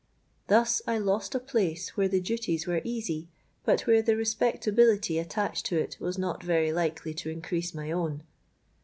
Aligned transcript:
Thus 0.47 0.81
I 0.87 0.97
lost 0.97 1.35
a 1.35 1.39
place 1.39 1.89
where 1.95 2.07
the 2.07 2.19
duties 2.19 2.65
were 2.65 2.81
easy, 2.83 3.27
but 3.63 3.81
where 3.81 4.01
the 4.01 4.15
respectability 4.15 5.19
attached 5.19 5.67
to 5.67 5.77
it 5.77 5.97
was 5.99 6.17
not 6.17 6.41
very 6.43 6.73
likely 6.73 7.13
to 7.13 7.29
increase 7.29 7.75
my 7.75 7.91
own. 7.91 8.23